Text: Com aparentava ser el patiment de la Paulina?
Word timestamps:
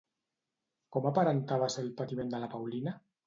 Com 0.95 1.07
aparentava 1.09 1.69
ser 1.75 1.83
el 1.87 1.93
patiment 2.01 2.35
de 2.35 2.43
la 2.45 2.51
Paulina? 2.57 2.99